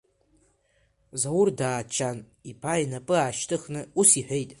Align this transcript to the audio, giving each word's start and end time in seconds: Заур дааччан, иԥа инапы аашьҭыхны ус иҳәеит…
Заур 1.21 1.49
дааччан, 1.59 2.17
иԥа 2.51 2.73
инапы 2.83 3.15
аашьҭыхны 3.19 3.81
ус 3.99 4.09
иҳәеит… 4.19 4.49